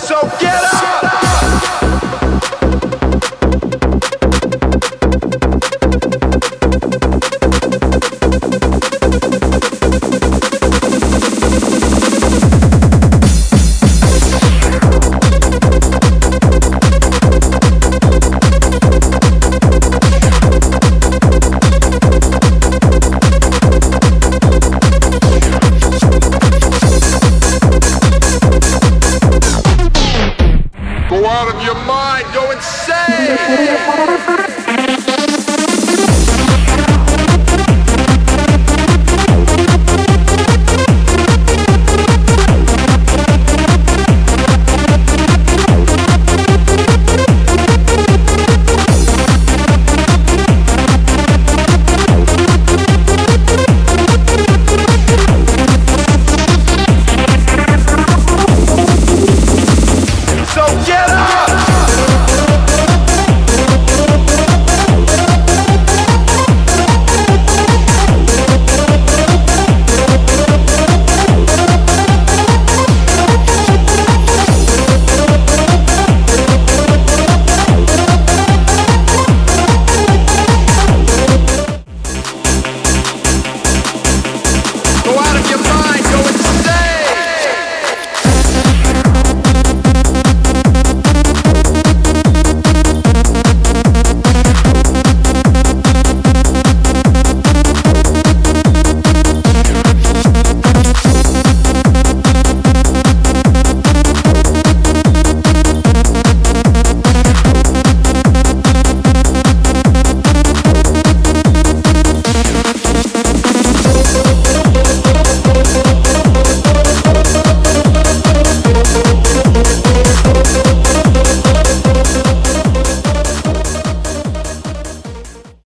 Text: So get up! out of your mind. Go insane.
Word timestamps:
So 0.00 0.18
get 0.40 0.54
up! 0.54 1.09
out 31.30 31.54
of 31.54 31.62
your 31.62 31.78
mind. 31.86 32.26
Go 32.34 32.50
insane. 32.50 34.49